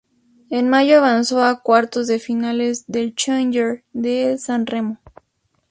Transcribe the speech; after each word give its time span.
En 0.49 0.67
mayo 0.67 0.97
avanzó 0.97 1.43
a 1.43 1.61
cuartos 1.61 2.07
de 2.07 2.17
final 2.17 2.59
del 2.87 3.13
Challenger 3.13 3.83
de 3.93 4.39
San 4.39 4.65
Remo. 4.65 4.97